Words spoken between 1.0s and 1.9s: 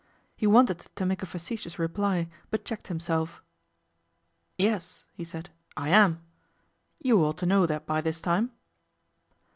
make a facetious